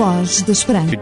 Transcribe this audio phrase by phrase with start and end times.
[0.00, 0.96] Voz da Esperança.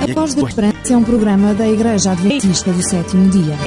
[0.00, 3.58] A Voz da Esperança é um programa da Igreja Adventista do Sétimo Dia.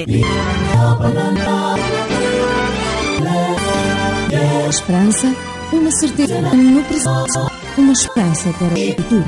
[4.64, 5.26] A esperança,
[5.74, 7.38] uma certeza no presente,
[7.76, 9.26] uma esperança para o futuro.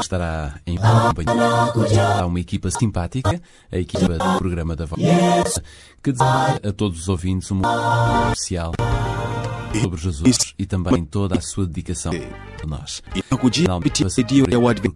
[0.00, 2.20] Estará em companhia.
[2.20, 5.00] Há uma equipa simpática, a equipa do programa da Voz,
[6.02, 7.60] que deseja a todos os ouvintes um
[8.32, 8.72] especial
[9.80, 12.12] sobre Jesus e também toda a sua dedicação
[12.62, 13.02] a nós.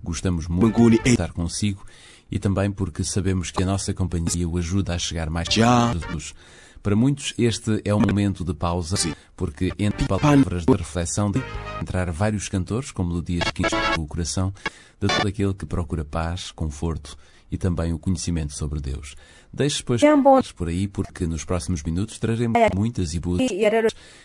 [0.03, 1.85] Gostamos muito de estar consigo
[2.31, 6.07] e também porque sabemos que a nossa companhia o ajuda a chegar mais perto de
[6.07, 6.35] Jesus.
[6.83, 8.97] Para muitos, este é um momento de pausa,
[9.37, 11.43] porque entre palavras de reflexão de
[11.81, 14.53] entrar vários cantores com melodias que inspiram o coração
[15.01, 17.17] de todo aquele que procura paz, conforto
[17.51, 19.15] e também o conhecimento sobre Deus.
[19.53, 23.41] Deixe depois por aí, porque nos próximos minutos traremos muitas e boas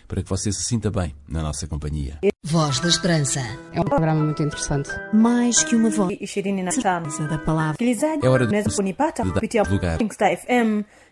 [0.08, 2.20] para que você se sinta bem na nossa companhia.
[2.46, 3.40] Voz da Esperança.
[3.72, 4.90] É um programa muito interessante.
[5.14, 6.18] Mais que uma voz.
[6.72, 7.78] Certeza da palavra.
[8.22, 9.98] É hora de de dar lugar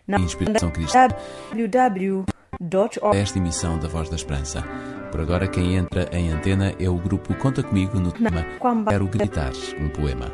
[0.06, 1.08] na Inspiração Cristã.
[1.50, 4.62] www.org esta emissão da Voz da Esperança.
[5.10, 8.44] Por agora, quem entra em antena é o grupo Conta Comigo no tema
[8.88, 10.32] Quero Gritar um Poema.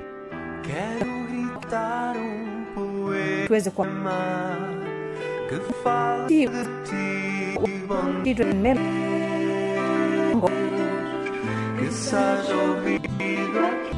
[0.63, 4.69] Quero gritar um poema
[5.49, 6.47] que fale de
[6.85, 7.59] ti,
[10.35, 10.49] bom
[11.79, 13.98] que seja ouvido aqui.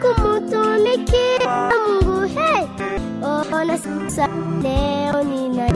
[0.00, 2.64] kumutumikia Mungu hey.
[3.22, 4.28] Oh, Ona sasa
[4.62, 5.66] leo nina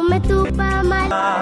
[0.00, 1.40] umetupa malaika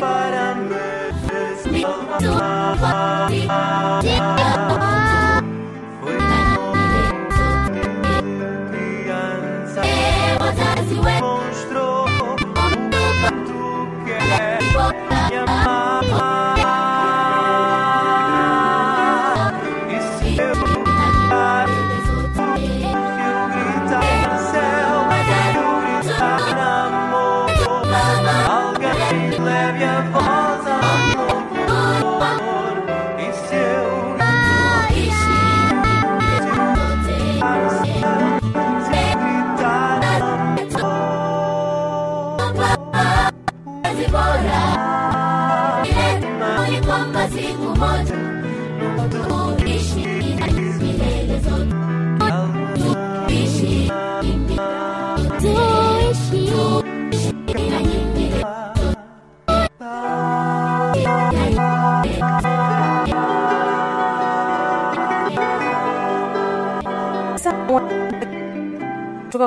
[0.00, 0.88] para me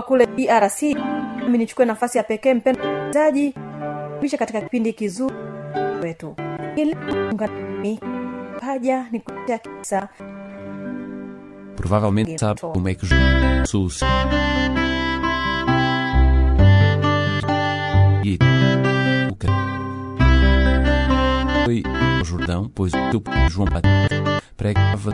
[0.02, 0.82] kutoka kule drc
[1.44, 3.54] mimi nichukue nafasi ya pekee mpendo mzaji
[4.22, 5.36] bisha katika kipindi kizuri
[6.04, 6.36] wetu.
[8.60, 10.10] Paja ni kuletea kisa.
[11.76, 14.02] Provavelmente sabe como é que Jesus
[18.24, 18.38] e
[19.32, 19.48] o que
[21.66, 21.84] foi
[22.20, 25.12] ao Jordão, pois o João Batista pregava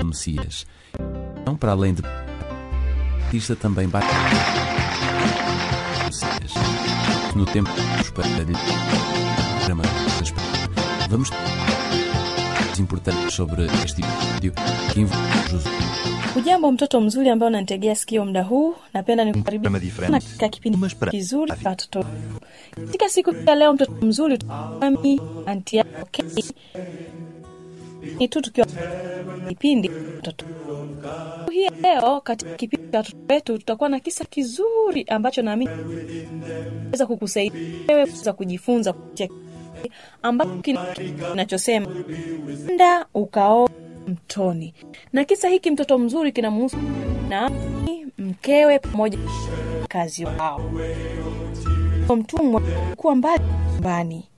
[0.00, 0.66] o Messias.
[1.44, 2.02] Não para além de
[3.28, 4.06] Batista também bate.
[7.36, 8.58] No tempo dos parelhos,
[11.10, 11.28] vamos
[12.78, 14.00] importantes sobre este
[14.32, 14.54] vídeo
[14.94, 15.06] que.
[16.34, 20.12] Hujambo mtoto mzuri ambaye unanitegea sikio muda huu, napenda nikukaribisha diferente.
[20.12, 20.78] katika kipindi
[21.10, 22.04] kizuri cha watoto.
[22.74, 24.38] Katika siku ya leo, mtoto mzuri,
[25.46, 26.24] anti yako okay.
[28.30, 28.66] Tu tukiwa
[29.48, 29.90] kipindi
[31.50, 32.20] hii leo.
[32.20, 35.70] Katika kipindi cha watoto wetu, tutakuwa na kisa kizuri ambacho naamini
[36.92, 39.28] weza kukusaidia wewe kuweza kujifunza kupitia
[40.22, 41.86] ambacho kinachosema
[42.74, 43.68] nda ukao
[44.08, 44.74] mtoni.
[45.12, 46.76] Na kisa hiki mtoto mzuri kinamhusu
[47.28, 47.50] na
[48.18, 49.18] mkewe pamoja
[49.88, 50.70] kazi wao.
[52.16, 52.60] Mtumwa
[52.96, 54.28] kuwa mbali nyumbani,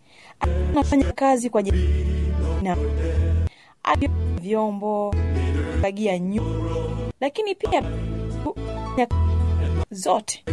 [0.40, 1.72] anafanya kazi kwa ali
[4.40, 5.14] vyombo
[5.82, 6.76] fagia nyumba,
[7.20, 7.82] lakini pia
[9.90, 10.44] zote.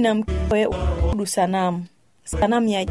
[0.00, 0.66] Na mkewe
[1.12, 1.86] udu sanamu
[2.24, 2.86] sanamu ya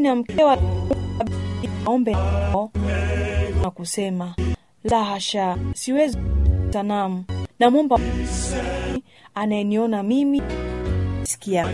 [0.00, 0.58] na mkewe
[1.86, 2.16] aombe
[3.62, 4.34] na kusema
[4.84, 6.18] la hasha, siwezi
[6.72, 7.24] sanamu,
[7.58, 7.98] namwomba
[9.34, 10.42] anayeniona mimi
[11.24, 11.66] sikia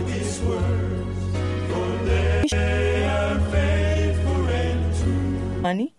[5.61, 5.93] Mani?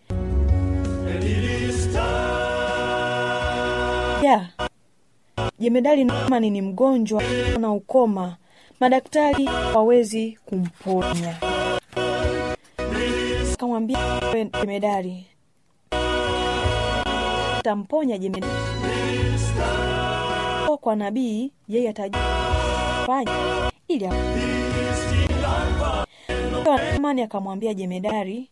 [4.23, 4.49] ya.
[5.59, 7.23] Jemedali Namani ni mgonjwa
[7.61, 8.37] na ukoma,
[8.81, 11.37] madaktari wawezi kumponya.
[13.59, 13.99] Kamwambia
[14.33, 15.27] "Wewe jemedari,
[17.63, 18.53] tamponya jemedari
[20.81, 21.93] kwa nabii, yeye
[23.03, 24.09] atajifanya ili
[26.97, 28.51] amani akamwambia jemedari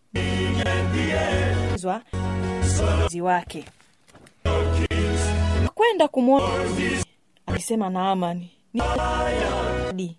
[3.10, 3.64] zi wake.
[5.74, 6.46] Kwenda kumwona
[7.46, 8.50] akisema Naamani
[9.94, 10.16] ni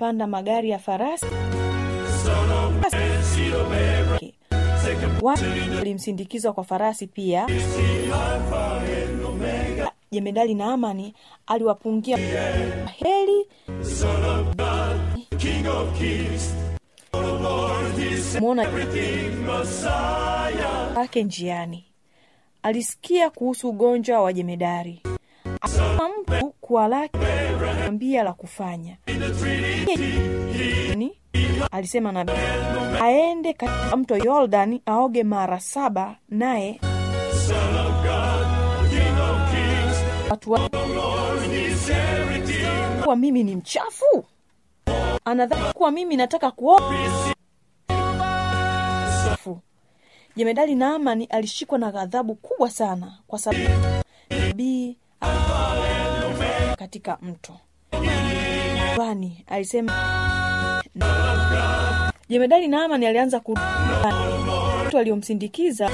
[0.00, 1.26] Naamani magari ya farasi.
[5.22, 5.44] Watu
[5.78, 7.46] walimsindikizwa kwa farasi pia
[10.16, 11.14] jemedali na amani
[11.46, 12.16] aliwapungia.
[12.86, 13.46] Heri.
[18.40, 18.66] Mwona
[20.96, 21.84] wake njiani.
[22.62, 25.02] Alisikia kuhusu ugonjwa wa jemedari.
[25.60, 27.18] Akama mtu kuwa lake.
[27.88, 28.96] Ambia la kufanya.
[30.96, 31.12] Ni.
[31.70, 32.32] Alisema nabii
[33.02, 36.80] aende katika mto Yordani aoge mara saba naye
[40.32, 40.68] watu wa
[43.02, 44.24] kuwa mimi ni mchafu
[45.24, 46.92] anadhani kuwa mimi nataka kuoa.
[50.36, 53.64] Jemedali Naamani alishikwa na ghadhabu kubwa sana kwa sababu
[54.30, 54.96] nabii
[56.78, 57.56] katika mto
[58.98, 59.92] Bani alisema
[62.28, 63.58] jemedali Naamani alianza ku
[64.84, 65.90] watu waliomsindikiza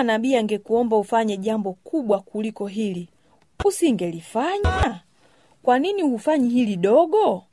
[0.00, 3.08] wa- nabii angekuomba ufanye jambo kubwa kuliko hili
[3.64, 5.00] usingelifanya
[5.62, 7.44] kwa nini hufanyi hili dogo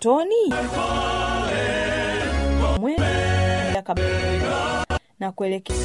[0.00, 0.54] toni
[5.20, 5.76] na kuelekea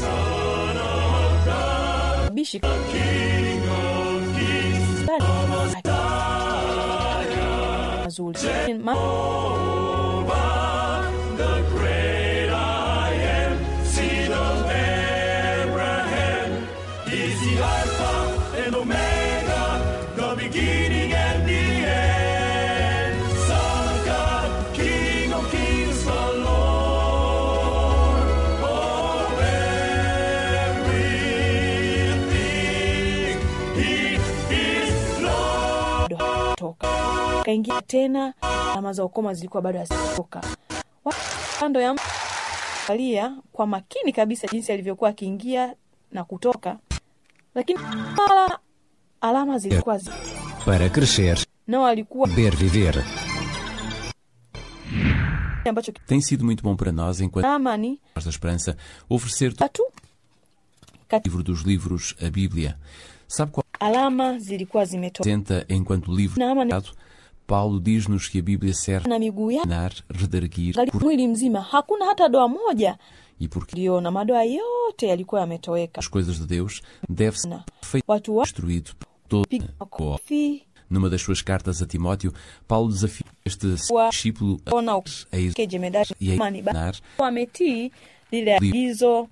[37.46, 39.88] kaingia tena alama za ukoma zilikuwa bado
[41.60, 41.96] kando ya
[42.90, 45.76] alia kwa makini kabisa jinsi alivyokuwa akiingia
[46.12, 46.78] na kutoka
[47.56, 47.80] lakini
[48.18, 48.60] mara
[49.22, 50.10] alama zilikuwa zi
[50.66, 51.38] Para crescer,
[51.68, 53.04] nao alikuwa saber viver.
[55.66, 58.78] ambacho Tem sido muito bom para nós, enquanto Naamani Voz da Esperança,
[59.10, 59.84] oferecer o tatu
[61.24, 62.78] livro dos livros, a Bíblia.
[63.28, 66.90] Sabe qual alama zilikuwa zimetoka enquanto livro sagrado?
[67.48, 69.50] Paulo diz-nos que a Bíblia serve na miguu
[70.10, 71.04] redarguir por...
[71.04, 71.62] mwili mzima.
[71.62, 72.98] Hakuna hata doa moja.
[73.40, 76.00] E porque liona madoa yote yalikuwa yametoweka.
[76.00, 77.64] as coisas de Deus deve ser
[78.08, 78.92] watu destruído
[79.80, 80.66] makofi.
[80.90, 82.32] Numa das suas cartas a Timóteo,
[82.68, 84.60] Paulo desafia este discípulo
[85.32, 87.30] a, jemedari e a
[88.32, 89.28] lile agizo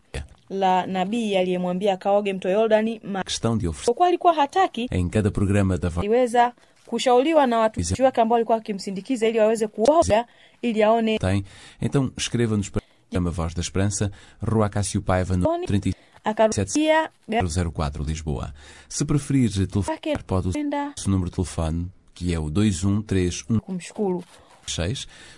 [0.49, 5.31] la nabii aliyemwambia kaoge mto Yordani questão de oferecer kwa kuwa alikuwa hataki em cada
[5.31, 6.53] programa da voz aliweza
[6.85, 10.25] kushauriwa na watumishi wake ambao walikuwa wakimsindikiza ili waweze kuoga
[10.61, 11.43] ili aone tem.
[11.81, 14.11] Então escreva-nos para programa Voz da Esperança,
[14.41, 15.65] Rua Cássio Paiva, no Tony.
[15.65, 18.53] 37 akarudia gari 004 Lisboa.
[18.89, 24.23] Se preferir telefonar, pode usar o número de telefone, que é o 21316, kumshukuru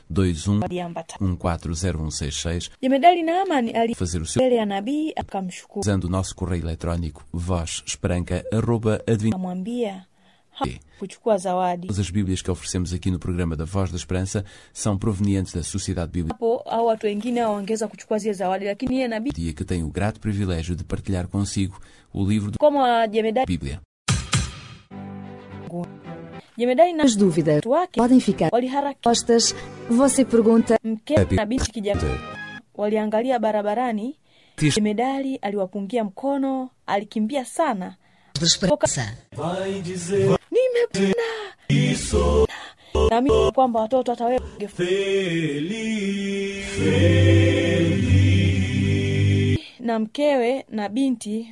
[0.10, 6.10] 21 aliambata 140166, jemedali Naamani ali fazer o seu mbele ya nabii akamshukuru usando o
[6.10, 9.34] nosso correio eletrónico vozesperanca.advin.
[9.34, 10.06] amwambia
[11.00, 11.88] kuchukua zawadi.
[11.88, 14.44] Todas as Bíblias que oferecemos aqui no programa da Voz da Esperança
[14.74, 19.08] são provenientes da Sociedade Bíblica hapo au watu wengine waongeza kuchukua zile zawadi lakini yeye
[19.08, 21.80] nabii Dia que tenho o grato privilégio de partilhar consigo
[22.14, 23.82] o livro da kama jemedali Bíblia.
[26.58, 28.50] jemedali na As dúvidas wake podem ficar
[29.02, 29.54] postas.
[29.90, 31.16] Você pergunta mke
[32.78, 34.20] waliangalia barabarani.
[35.42, 37.98] Aliwapungia mkono alikimbia sana.
[38.40, 39.18] De esperança.
[41.70, 42.48] Nimepona
[43.10, 44.40] naamini kwamba watoto hata wewe
[49.80, 51.48] na mkewe na binti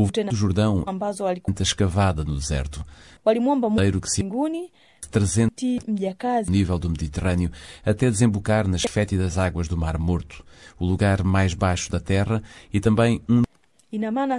[0.00, 2.80] O do Jordão, ambazo walikuwa planta escavada no deserto,
[3.24, 4.70] walimwomba Mungu que se mbinguni
[5.12, 6.50] 300 ti mjakazi.
[6.50, 7.50] nível do Mediterrâneo,
[7.84, 10.44] até desembocar nas fétidas águas do Mar Morto,
[10.78, 12.40] o lugar mais baixo da Terra
[12.72, 13.42] e também um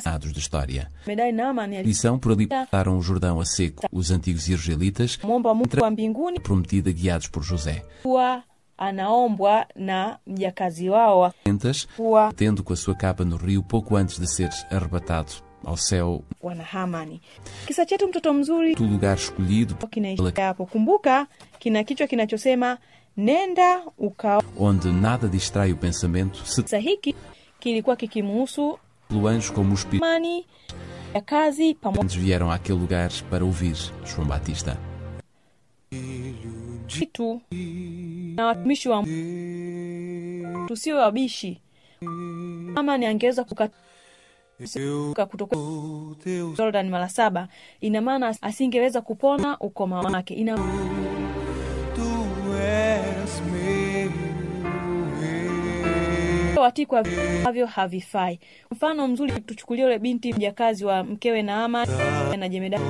[0.03, 0.91] dados da história.
[1.83, 5.17] Lição por ali passaram o Jordão a seco, os antigos israelitas,
[6.43, 7.83] prometida guiados por José.
[8.03, 8.43] kuwa
[8.77, 14.19] anaombwa na mjakazi wao Tentas, kuwa tendo com a sua capa no rio pouco antes
[14.19, 15.31] de ser arrebatado
[15.65, 17.21] ao céu, wana Hamani.
[17.67, 20.65] Kisa chetu mtoto mzuri do lugar escolhido kinaishia hapo.
[20.65, 21.27] Kumbuka
[21.59, 22.77] kina kichwa kinachosema
[23.17, 24.41] nenda uka.
[24.57, 27.15] onde nada distrai o pensamento, se Kisa hiki
[27.59, 30.45] kilikuwa kikimuhusu pelo anjo como os espíritos Hamani
[31.13, 33.75] ya kazi pamoja vieram àquele lugar para ouvir
[34.05, 34.77] João Batista.
[37.11, 37.41] tu
[38.35, 39.03] na watumishi wa
[40.67, 41.59] tusiwe wabishi.
[42.75, 43.73] Hamani angeweza kukata
[45.25, 45.55] kutoka
[46.57, 47.47] Jordan mara saba,
[47.81, 50.33] ina maana asingeweza kupona ukoma wake.
[50.33, 50.55] Ina
[56.59, 56.99] watii kwa
[57.37, 58.39] ambavyo havifai.
[58.71, 61.85] Mfano mzuri tuchukulie yule binti mjakazi wa mkewe Naama
[62.37, 62.83] na jemedari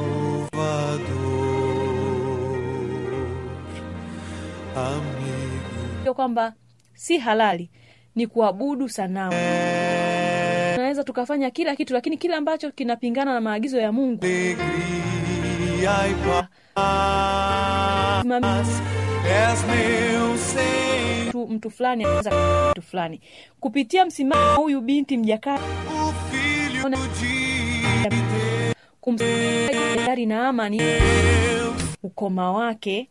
[6.15, 6.53] kwamba
[6.93, 7.69] si halali
[8.15, 9.31] ni kuabudu sanamu.
[10.75, 14.25] Tunaweza tukafanya kila kitu, lakini kile ambacho kinapingana na maagizo ya Mungu
[21.31, 22.31] tu mtu fulani anaweza
[22.71, 23.21] mtu fulani.
[23.59, 25.63] Kupitia msimamo huyu binti mjakazi
[29.01, 30.81] kumsari na amani
[32.03, 33.09] ukoma wake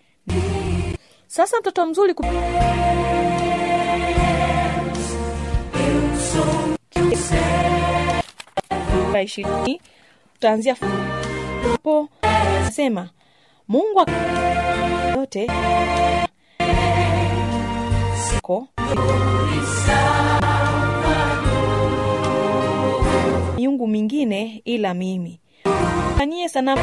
[1.26, 2.26] sasa mtoto mzuri kup...
[9.25, 9.80] ishirini
[10.37, 10.76] utaanzia
[11.72, 12.08] hapo
[12.72, 13.08] sema
[13.68, 14.04] mungu
[15.28, 15.47] yote.
[18.42, 18.68] Ko
[23.56, 25.40] miungu mingine ila mimi.
[26.18, 26.82] Fanyie sanamu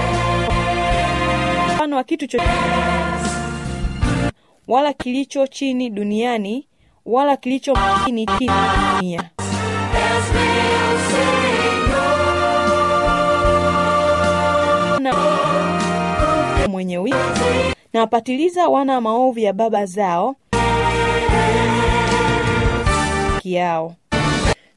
[1.76, 2.52] mfano wa kitu chochote
[4.68, 6.68] wala kilicho chini duniani
[7.06, 7.74] wala kilicho
[8.06, 8.52] chini chini
[9.00, 9.30] dunia
[16.70, 20.36] mwenye wivu na wapatiliza wana maovu ya baba zao
[23.44, 23.96] yao.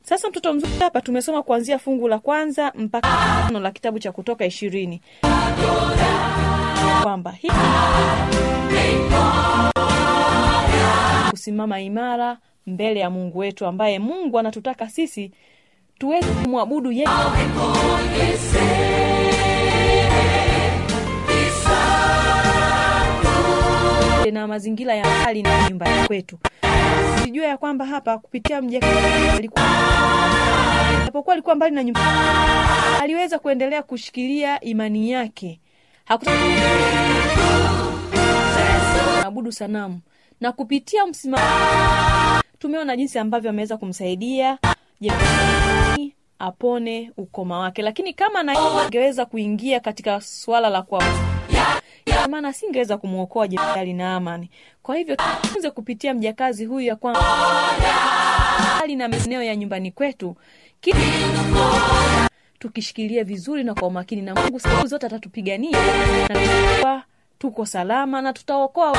[0.03, 4.47] Sasa mtoto mzuri hapa tumesoma kuanzia fungu la kwanza mpaka tano la kitabu cha kutoka
[4.47, 5.01] ishirini.
[7.03, 7.35] Kwamba
[11.31, 15.33] kusimama imara mbele ya mungu wetu ambaye mungu anatutaka sisi
[15.99, 17.09] tuweze kumwabudu yeye
[24.31, 26.39] na mazingira ya hali na nyumbani kwetu.
[27.25, 29.65] Sijua ya kwamba hapa kupitia mjakazi alikuwa
[31.05, 32.01] japokuwa alikuwa mbali na nyumba
[33.03, 35.61] aliweza kuendelea kushikilia imani yake.
[39.19, 40.01] Hakuabudu sanamu.
[40.41, 41.45] Na kupitia msimamo
[42.59, 44.59] tumeona jinsi ambavyo ameweza kumsaidia.
[46.39, 47.83] Apone ukoma wake.
[47.83, 48.53] Lakini kama na
[48.85, 51.03] angeweza kuingia katika swala la kwa
[52.31, 54.51] maana asingeweza kumwokoa Jenerali na amani.
[54.83, 57.21] Kwa hivyo tuanze kupitia mjakazi huyu ya kwamba
[58.79, 60.37] hali na maeneo ya nyumbani kwetu.
[62.59, 65.79] Tukishikilia vizuri na kwa umakini na mungu siku zote atatupigania.
[66.85, 67.03] Na
[67.39, 68.97] tuko salama na tutaokoa.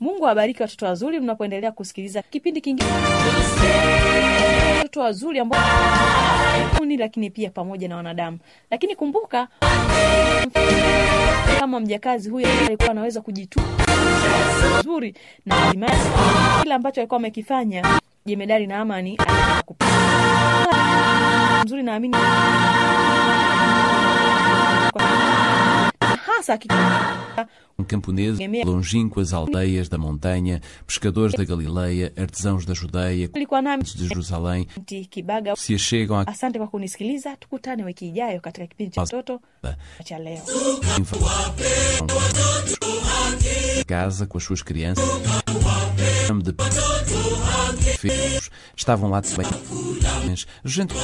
[0.00, 2.90] Mungu awabariki watoto wazuri mnapoendelea kusikiliza kipindi kingine
[4.90, 5.60] watoto wazuri ambao
[6.86, 8.38] ni lakini pia pamoja na wanadamu.
[8.70, 9.48] Lakini kumbuka
[11.58, 13.60] kama mjakazi huyo alikuwa anaweza kujitu
[14.76, 15.14] vizuri
[15.46, 15.72] na
[16.62, 19.18] kile ambacho alikuwa amekifanya jemedari na amani
[21.64, 22.16] mzuri naamini
[26.26, 26.58] hasa
[27.30, 27.48] akika-
[27.88, 34.66] camponeses longínquas aldeias da montanha, pescadores da Galileia, artesãos da Judeia, de Jerusalém,
[35.56, 37.36] se achegam à asante kwa kunisikiliza.
[37.36, 39.40] Tukutane wiki ijayo katika kipindi cha mtoto
[40.04, 40.42] cha leo.
[43.86, 45.04] Casa com as suas crianças,
[47.82, 49.46] de filhos, estavam lá também
[50.64, 50.94] gente.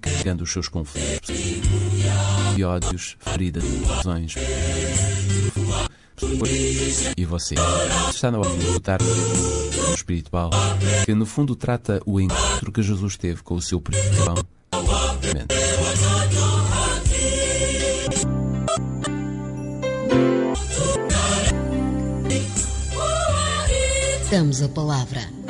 [0.00, 1.30] Carregando os seus conflitos
[2.56, 4.34] e ódios, feridas, lesões.
[7.16, 7.54] E você
[8.10, 9.00] está na hora de lutar
[9.94, 10.50] espiritual,
[11.04, 14.36] que no fundo trata o encontro que Jesus teve com o seu principal.
[24.30, 25.41] Damos a palavra.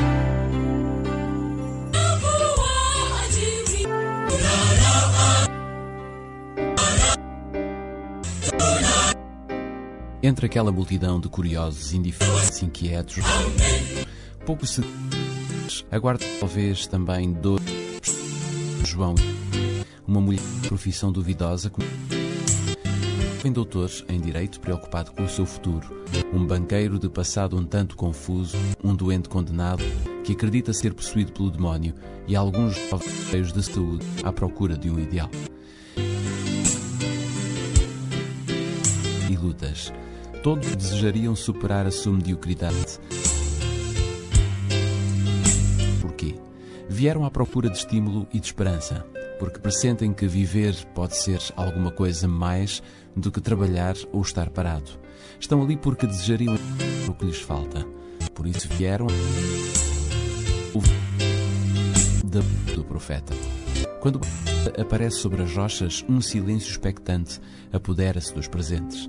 [10.22, 13.24] Entre aquela multidão de curiosos, indiferentes, inquietos,
[14.46, 14.82] pouco se
[15.90, 17.61] aguarda talvez também dois
[18.85, 19.14] João,
[20.06, 21.72] uma mulher de profissão duvidosa,
[23.42, 27.96] jovem doutor em direito preocupado com o seu futuro, um banqueiro de passado um tanto
[27.96, 29.82] confuso, um doente condenado
[30.22, 31.94] que acredita ser possuído pelo demónio
[32.28, 35.28] e alguns jovens de saúde à procura de um ideal.
[39.32, 39.92] e lutas.
[40.42, 42.98] Todos desejariam superar a sua mediocridade.
[46.00, 46.35] Porquê?
[46.88, 49.07] Vieram à procura de estímulo e de esperança,
[49.38, 52.83] porque pressentem que viver pode ser alguma coisa mais
[53.14, 54.90] do que trabalhar ou estar parado.
[55.38, 56.57] Estão ali porque desejariam
[57.09, 57.87] o que lhes falta.
[58.35, 59.07] Por isso vieram
[60.74, 60.83] o
[62.74, 63.33] do profeta.
[64.00, 64.20] Quando
[64.76, 67.40] aparece sobre as rochas, um silêncio expectante
[67.72, 69.09] apodera-se dos presentes.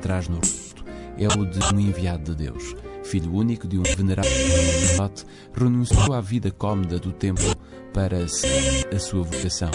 [0.00, 0.84] Traz no rosto
[1.18, 6.20] é o de um enviado de Deus, filho único de um venerável sacerdote, renunciou à
[6.20, 7.54] vida cómoda do templo
[7.92, 9.70] para seguir a sua vocação.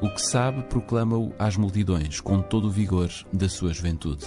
[0.00, 4.26] O que sabe proclama-o às multidões com todo o vigor da sua juventude.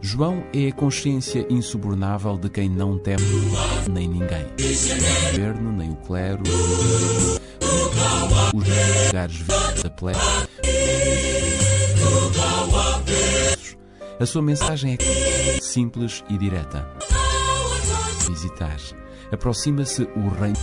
[0.00, 3.22] João é a consciência insubornável de quem não teme
[3.90, 4.44] nem ninguém.
[4.44, 6.42] O governo, nem o clero,
[8.52, 9.44] os lugares
[9.82, 10.18] da plebe.
[14.18, 16.88] A sua mensagem é simples e direta.
[18.28, 18.76] Visitar.
[19.32, 20.56] Aproxima-se o reino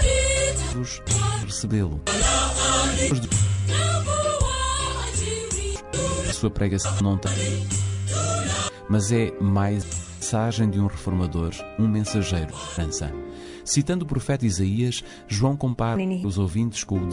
[0.00, 1.02] de Deus,
[1.44, 2.00] recebê-lo.
[6.26, 7.32] A sua pregação não tem,
[8.88, 13.12] mas é mais a mensagem de um reformador, um mensageiro de esperança.
[13.62, 17.10] Citando o profeta Isaías, João compara os ouvintes com o um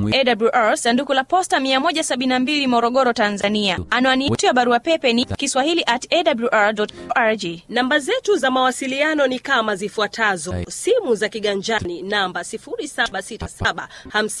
[0.00, 3.78] awr sanduku la posta 172 morogoro tanzania.
[3.90, 7.42] Anwani yetu ya barua pepe ni kiswahili at awr.org.
[7.68, 10.54] namba zetu za mawasiliano ni kama zifuatazo.
[10.68, 13.88] Simu za kiganjani namba 0767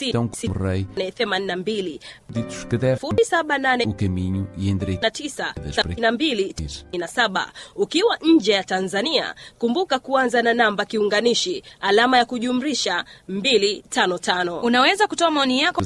[0.02, 1.98] então como rei 82
[2.30, 10.42] ditos que deve o 078 caminho e endireitar 9 ukiwa nje ya tanzania kumbuka kuanza
[10.42, 15.84] na namba kiunganishi alama ya kujumrisha 255 unaweza kutoa maoni yako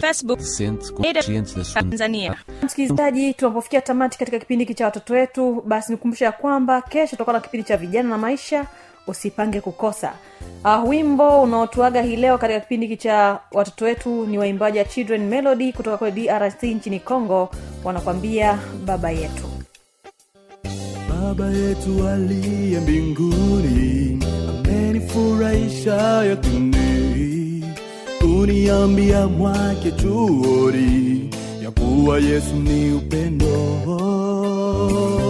[0.00, 0.40] facebook.
[1.74, 2.34] Tanzania.
[2.62, 7.34] Msikilizaji tunapofikia tamati katika kipindi hiki cha watoto wetu basi nikumbusha ya kwamba kesho tutakuwa
[7.34, 8.66] na kipindi cha vijana na maisha.
[9.06, 10.12] Usipange kukosa.
[10.64, 15.20] Uh, wimbo unaotuaga hii leo katika kipindi hiki cha watoto wetu ni waimbaji wa children
[15.28, 17.50] melody kutoka kwa drc nchini congo.
[17.84, 19.44] Wanakwambia baba yetu.
[21.08, 27.13] Baba yetu aliye mbinguni, amenifurahisha yakini,
[28.40, 31.30] uniambia mwake chuori
[31.62, 33.46] ya kuwa Yesu ni upendo.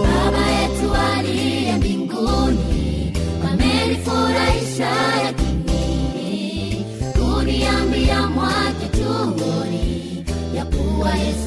[0.03, 3.13] Baba yetu aliye mbinguni,
[3.51, 4.87] amenifurahisha
[5.25, 6.85] yakini,
[7.37, 10.23] uniambia mwake chuori
[10.55, 11.44] ya kuwa Yesu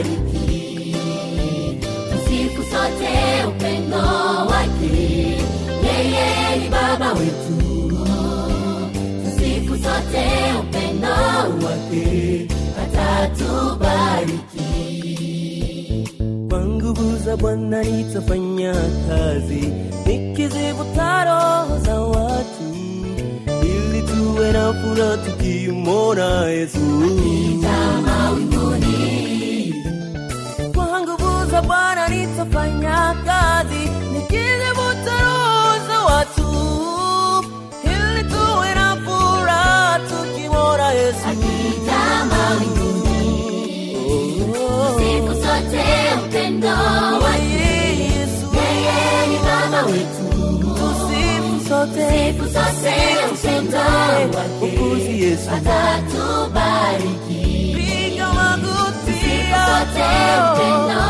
[0.00, 1.86] atatubariki
[2.28, 3.98] siku sote upendo
[4.50, 4.96] wake
[5.84, 7.56] yeye ni baba wetu.
[9.38, 10.26] Siku sote
[10.60, 11.08] upendo
[11.66, 12.48] wake
[12.82, 14.70] atatubariki
[16.48, 18.74] Kwa nguvu za Bwana nitafanya
[19.08, 19.72] kazi,
[20.06, 22.74] nikizivuta roho za watu,
[23.62, 26.78] ili tuwe na furaha tukimwona Yesu.
[28.06, 28.49] mawinguni
[32.10, 36.50] nitafanya kazi, nikizivuta roho za watu,
[37.84, 41.18] ili tuwe na furaha tukimwona Yesu.
[41.30, 43.20] akija mawinguni
[44.98, 45.84] siku zote
[46.24, 47.48] upendo wake
[48.54, 50.24] yeye ni baba wetu.
[51.10, 52.06] Siku zote
[53.32, 57.42] upendo wake atatubariki.
[57.76, 60.08] Piga magoti siku zote
[60.52, 61.09] upendo wake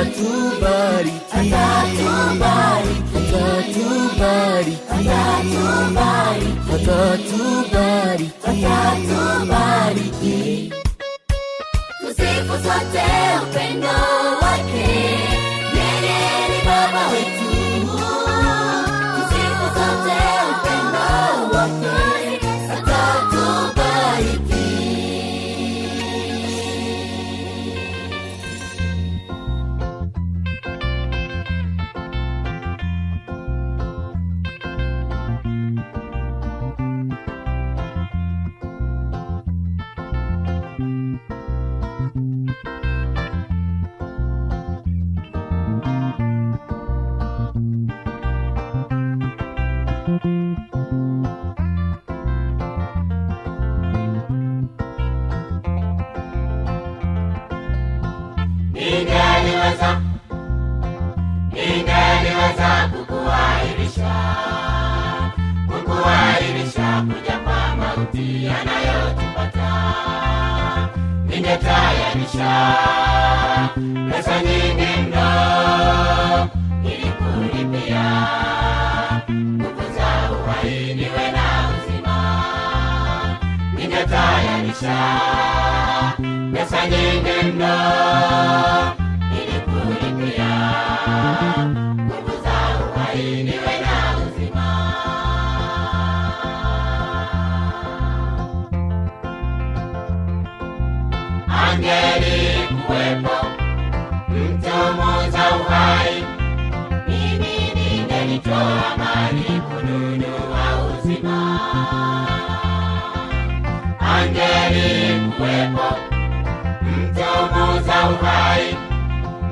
[0.00, 1.36] atatubariki
[9.40, 10.72] atatubariki
[12.00, 13.06] tusifu sote
[13.42, 13.96] upendo
[84.80, 86.12] ningetayarisha
[86.52, 87.76] pesa nyingi mno
[89.32, 89.60] ili
[91.94, 94.66] nguvu za uhai niwe na uzima.
[101.48, 102.68] Angeli
[114.20, 115.96] angeli kuwepo
[116.82, 118.76] mtu muuza uhai,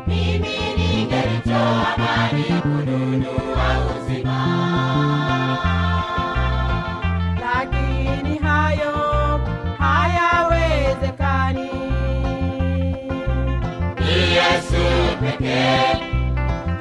[0.07, 4.39] mimi ningelitoa mali kununua uzima.
[7.45, 9.41] lakini hayo
[9.79, 11.71] hayawezekani.
[14.01, 14.85] Ni Yesu
[15.21, 15.97] pekee,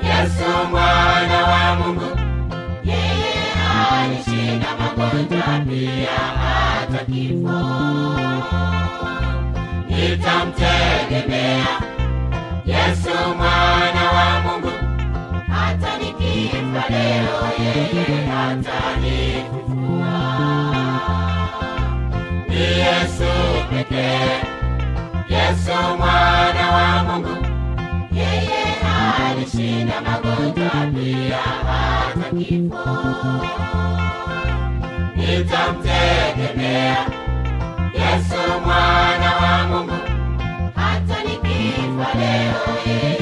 [0.04, 2.18] Yesu mwana wa Mungu,
[2.84, 3.34] yeye
[3.92, 6.27] alishinda magonjwa pia
[6.98, 7.58] hata kifo.
[9.90, 11.66] Nitamtegemea
[12.66, 14.72] Yesu mwana wa Mungu,
[15.48, 20.16] hata nikifa leo, yeye hatanifufua.
[22.50, 23.32] Ni Yesu
[23.70, 24.30] pekee,
[25.30, 27.38] Yesu mwana wa Mungu,
[28.12, 28.76] yeye
[29.30, 33.48] alishinda magonjwa pia hata kifo.
[35.28, 36.98] Nitamtegemea.
[37.94, 39.94] Yesu mwana wa Mungu,
[40.76, 43.17] hata nikifa leo, yeye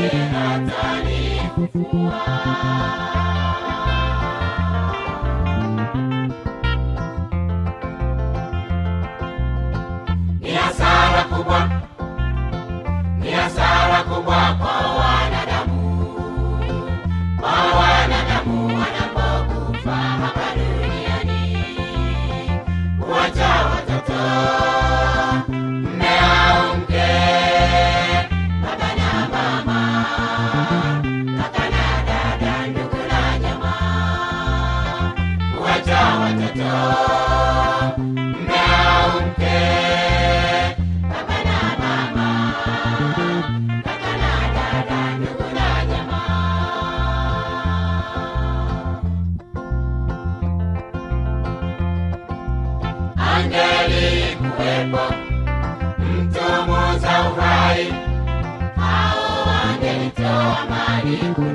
[60.25, 61.54] Maria.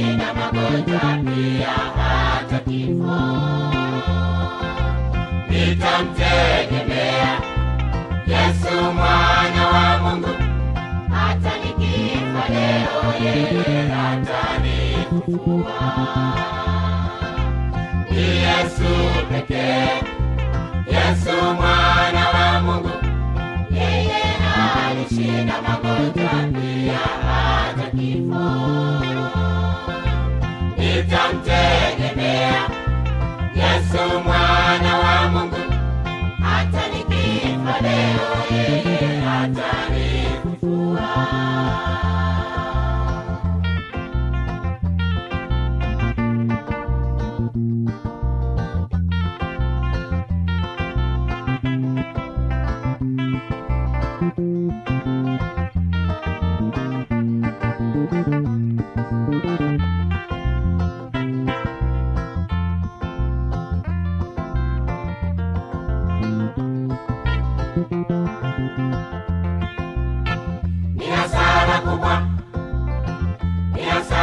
[0.00, 3.20] Alishinda magonjwa pia hata kifo.
[5.50, 7.40] Nitamtegemea
[8.26, 10.28] Yesu mwana wa Mungu,
[11.10, 15.72] hata nikifa leo, yeye atanifufua.
[18.10, 18.90] Ni Yesu
[19.32, 20.02] pekee,
[20.86, 22.90] Yesu mwana wa Mungu,
[23.70, 24.22] yeye
[24.88, 28.99] alishinda magonjwa pia hata kifo.
[39.40, 40.08] hatari
[40.42, 42.49] kufua.